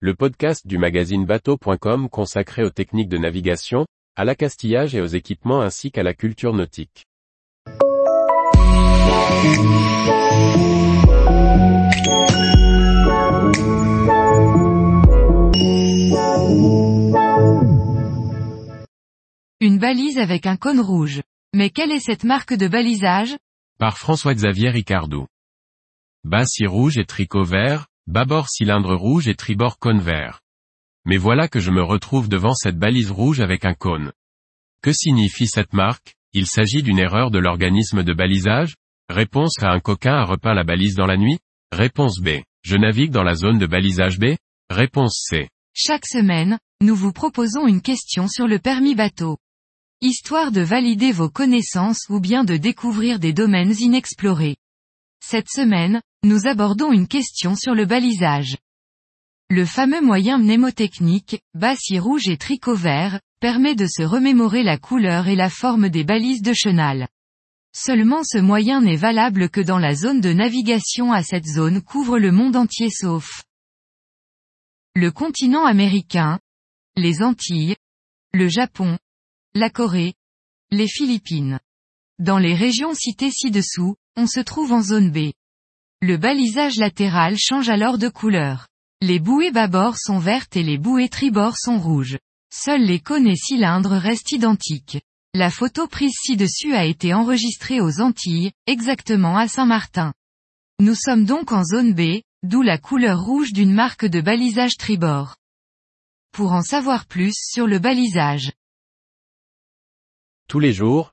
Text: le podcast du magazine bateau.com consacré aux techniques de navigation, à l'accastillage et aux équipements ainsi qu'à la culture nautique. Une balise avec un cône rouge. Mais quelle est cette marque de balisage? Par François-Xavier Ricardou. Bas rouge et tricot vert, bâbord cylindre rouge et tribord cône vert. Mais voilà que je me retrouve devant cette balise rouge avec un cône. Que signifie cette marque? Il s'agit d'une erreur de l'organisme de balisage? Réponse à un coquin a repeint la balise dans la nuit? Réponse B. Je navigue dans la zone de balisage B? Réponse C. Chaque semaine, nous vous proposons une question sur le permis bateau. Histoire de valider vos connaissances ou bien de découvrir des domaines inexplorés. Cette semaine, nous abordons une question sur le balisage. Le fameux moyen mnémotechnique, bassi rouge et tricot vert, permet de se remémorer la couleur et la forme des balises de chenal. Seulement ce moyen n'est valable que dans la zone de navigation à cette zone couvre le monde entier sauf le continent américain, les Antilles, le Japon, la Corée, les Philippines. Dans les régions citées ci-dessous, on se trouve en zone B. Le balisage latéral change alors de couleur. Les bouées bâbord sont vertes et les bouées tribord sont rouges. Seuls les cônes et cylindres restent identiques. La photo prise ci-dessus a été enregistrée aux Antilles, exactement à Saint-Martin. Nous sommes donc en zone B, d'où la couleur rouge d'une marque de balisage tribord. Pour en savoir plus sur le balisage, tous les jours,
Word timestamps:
le 0.00 0.14
podcast 0.14 0.66
du 0.66 0.76
magazine 0.76 1.24
bateau.com 1.24 2.10
consacré 2.10 2.62
aux 2.62 2.70
techniques 2.70 3.08
de 3.08 3.16
navigation, 3.16 3.86
à 4.14 4.26
l'accastillage 4.26 4.94
et 4.94 5.00
aux 5.00 5.06
équipements 5.06 5.62
ainsi 5.62 5.90
qu'à 5.90 6.02
la 6.02 6.12
culture 6.12 6.52
nautique. 6.52 7.06
Une 19.60 19.78
balise 19.78 20.18
avec 20.18 20.46
un 20.46 20.58
cône 20.58 20.80
rouge. 20.80 21.22
Mais 21.54 21.70
quelle 21.70 21.90
est 21.90 22.00
cette 22.00 22.24
marque 22.24 22.52
de 22.52 22.68
balisage? 22.68 23.34
Par 23.78 23.96
François-Xavier 23.96 24.68
Ricardou. 24.68 25.26
Bas 26.24 26.44
rouge 26.66 26.98
et 26.98 27.06
tricot 27.06 27.44
vert, 27.44 27.86
bâbord 28.06 28.48
cylindre 28.48 28.94
rouge 28.94 29.28
et 29.28 29.34
tribord 29.34 29.78
cône 29.78 30.00
vert. 30.00 30.40
Mais 31.04 31.16
voilà 31.16 31.48
que 31.48 31.60
je 31.60 31.70
me 31.70 31.82
retrouve 31.82 32.28
devant 32.28 32.54
cette 32.54 32.78
balise 32.78 33.10
rouge 33.10 33.40
avec 33.40 33.64
un 33.64 33.74
cône. 33.74 34.12
Que 34.82 34.92
signifie 34.92 35.46
cette 35.46 35.72
marque? 35.72 36.14
Il 36.32 36.46
s'agit 36.46 36.82
d'une 36.82 36.98
erreur 36.98 37.30
de 37.30 37.38
l'organisme 37.38 38.02
de 38.02 38.12
balisage? 38.12 38.74
Réponse 39.08 39.62
à 39.62 39.70
un 39.70 39.80
coquin 39.80 40.14
a 40.14 40.24
repeint 40.24 40.54
la 40.54 40.64
balise 40.64 40.94
dans 40.94 41.06
la 41.06 41.16
nuit? 41.16 41.38
Réponse 41.72 42.20
B. 42.20 42.40
Je 42.62 42.76
navigue 42.76 43.10
dans 43.10 43.22
la 43.22 43.34
zone 43.34 43.58
de 43.58 43.66
balisage 43.66 44.18
B? 44.18 44.36
Réponse 44.70 45.24
C. 45.28 45.48
Chaque 45.74 46.06
semaine, 46.06 46.58
nous 46.82 46.96
vous 46.96 47.12
proposons 47.12 47.66
une 47.66 47.82
question 47.82 48.28
sur 48.28 48.46
le 48.46 48.58
permis 48.58 48.94
bateau. 48.94 49.38
Histoire 50.00 50.52
de 50.52 50.60
valider 50.60 51.12
vos 51.12 51.30
connaissances 51.30 52.06
ou 52.08 52.20
bien 52.20 52.44
de 52.44 52.56
découvrir 52.56 53.18
des 53.18 53.32
domaines 53.32 53.74
inexplorés. 53.78 54.56
Cette 55.28 55.50
semaine, 55.50 56.00
nous 56.22 56.46
abordons 56.46 56.92
une 56.92 57.08
question 57.08 57.56
sur 57.56 57.74
le 57.74 57.84
balisage. 57.84 58.58
Le 59.50 59.64
fameux 59.64 60.00
moyen 60.00 60.38
mnémotechnique, 60.38 61.40
bassi 61.52 61.98
rouge 61.98 62.28
et 62.28 62.36
tricot 62.36 62.76
vert, 62.76 63.20
permet 63.40 63.74
de 63.74 63.88
se 63.88 64.02
remémorer 64.02 64.62
la 64.62 64.78
couleur 64.78 65.26
et 65.26 65.34
la 65.34 65.50
forme 65.50 65.88
des 65.88 66.04
balises 66.04 66.42
de 66.42 66.52
chenal. 66.52 67.08
Seulement 67.74 68.22
ce 68.22 68.38
moyen 68.38 68.80
n'est 68.80 68.94
valable 68.94 69.50
que 69.50 69.60
dans 69.60 69.80
la 69.80 69.96
zone 69.96 70.20
de 70.20 70.32
navigation 70.32 71.12
à 71.12 71.24
cette 71.24 71.48
zone 71.48 71.82
couvre 71.82 72.20
le 72.20 72.30
monde 72.30 72.54
entier 72.54 72.88
sauf 72.88 73.42
le 74.94 75.10
continent 75.10 75.64
américain, 75.64 76.38
les 76.94 77.24
Antilles, 77.24 77.74
le 78.32 78.46
Japon, 78.46 78.96
la 79.54 79.70
Corée, 79.70 80.14
les 80.70 80.86
Philippines. 80.86 81.58
Dans 82.20 82.38
les 82.38 82.54
régions 82.54 82.94
citées 82.94 83.32
ci-dessous, 83.32 83.96
on 84.16 84.26
se 84.26 84.40
trouve 84.40 84.72
en 84.72 84.82
zone 84.82 85.10
B. 85.10 85.32
Le 86.00 86.16
balisage 86.16 86.76
latéral 86.76 87.36
change 87.38 87.68
alors 87.68 87.98
de 87.98 88.08
couleur. 88.08 88.68
Les 89.02 89.18
bouées 89.18 89.50
bâbord 89.50 89.96
sont 89.98 90.18
vertes 90.18 90.56
et 90.56 90.62
les 90.62 90.78
bouées 90.78 91.08
tribord 91.08 91.56
sont 91.56 91.78
rouges. 91.78 92.18
Seuls 92.52 92.82
les 92.82 93.00
cônes 93.00 93.26
et 93.26 93.36
cylindres 93.36 93.92
restent 93.92 94.32
identiques. 94.32 95.00
La 95.34 95.50
photo 95.50 95.86
prise 95.86 96.14
ci-dessus 96.14 96.74
a 96.74 96.84
été 96.84 97.12
enregistrée 97.12 97.80
aux 97.80 98.00
Antilles, 98.00 98.52
exactement 98.66 99.36
à 99.36 99.48
Saint-Martin. 99.48 100.14
Nous 100.80 100.94
sommes 100.94 101.24
donc 101.24 101.52
en 101.52 101.64
zone 101.64 101.92
B, 101.92 102.22
d'où 102.42 102.62
la 102.62 102.78
couleur 102.78 103.22
rouge 103.22 103.52
d'une 103.52 103.72
marque 103.72 104.06
de 104.06 104.20
balisage 104.20 104.76
tribord. 104.76 105.36
Pour 106.32 106.52
en 106.52 106.62
savoir 106.62 107.06
plus 107.06 107.34
sur 107.34 107.66
le 107.66 107.78
balisage, 107.78 108.52
tous 110.48 110.60
les 110.60 110.72
jours, 110.72 111.12